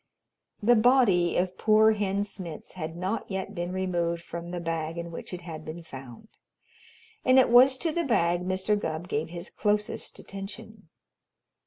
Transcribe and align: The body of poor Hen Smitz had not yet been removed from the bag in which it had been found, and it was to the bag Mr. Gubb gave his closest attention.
The 0.63 0.75
body 0.75 1.37
of 1.37 1.59
poor 1.59 1.91
Hen 1.91 2.23
Smitz 2.23 2.71
had 2.73 2.97
not 2.97 3.29
yet 3.29 3.53
been 3.53 3.71
removed 3.71 4.23
from 4.23 4.49
the 4.49 4.59
bag 4.59 4.97
in 4.97 5.11
which 5.11 5.31
it 5.31 5.41
had 5.41 5.63
been 5.63 5.83
found, 5.83 6.27
and 7.23 7.37
it 7.37 7.49
was 7.49 7.77
to 7.77 7.91
the 7.91 8.03
bag 8.03 8.41
Mr. 8.41 8.75
Gubb 8.75 9.07
gave 9.07 9.29
his 9.29 9.51
closest 9.51 10.17
attention. 10.17 10.89